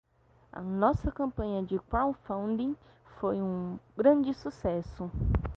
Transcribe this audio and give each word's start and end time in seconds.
Nossa 0.63 1.11
campanha 1.11 1.61
de 1.61 1.77
crowdfunding 1.77 2.75
foi 3.19 3.39
um 3.39 3.77
sucesso. 4.33 5.11